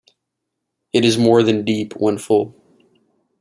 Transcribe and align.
It 0.93 1.05
is 1.05 1.19
more 1.19 1.43
than 1.43 1.63
deep 1.63 1.93
when 1.93 2.17
full. 2.17 2.55